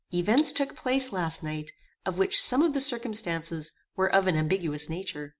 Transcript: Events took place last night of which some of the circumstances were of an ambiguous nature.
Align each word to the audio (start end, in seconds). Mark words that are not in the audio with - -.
Events 0.11 0.51
took 0.51 0.75
place 0.75 1.11
last 1.13 1.43
night 1.43 1.69
of 2.07 2.17
which 2.17 2.41
some 2.41 2.63
of 2.63 2.73
the 2.73 2.81
circumstances 2.81 3.71
were 3.95 4.11
of 4.11 4.25
an 4.25 4.35
ambiguous 4.35 4.89
nature. 4.89 5.29